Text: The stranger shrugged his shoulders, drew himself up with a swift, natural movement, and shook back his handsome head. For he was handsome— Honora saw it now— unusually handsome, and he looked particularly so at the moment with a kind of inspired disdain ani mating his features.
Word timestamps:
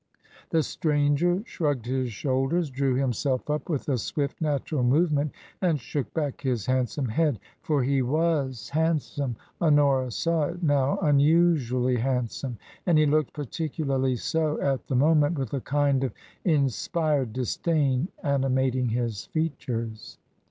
The 0.49 0.63
stranger 0.63 1.43
shrugged 1.45 1.85
his 1.85 2.11
shoulders, 2.11 2.71
drew 2.71 2.95
himself 2.95 3.47
up 3.51 3.69
with 3.69 3.87
a 3.87 3.99
swift, 3.99 4.41
natural 4.41 4.81
movement, 4.81 5.31
and 5.61 5.79
shook 5.79 6.11
back 6.11 6.41
his 6.41 6.65
handsome 6.65 7.09
head. 7.09 7.39
For 7.61 7.83
he 7.83 8.01
was 8.01 8.69
handsome— 8.71 9.35
Honora 9.61 10.09
saw 10.11 10.45
it 10.45 10.63
now— 10.63 10.97
unusually 11.03 11.97
handsome, 11.97 12.57
and 12.87 12.97
he 12.97 13.05
looked 13.05 13.33
particularly 13.33 14.15
so 14.15 14.59
at 14.59 14.87
the 14.87 14.95
moment 14.95 15.37
with 15.37 15.53
a 15.53 15.61
kind 15.61 16.03
of 16.03 16.13
inspired 16.43 17.31
disdain 17.31 18.07
ani 18.23 18.49
mating 18.49 18.89
his 18.89 19.25
features. 19.27 20.17